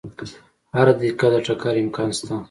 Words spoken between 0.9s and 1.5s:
دقیقه د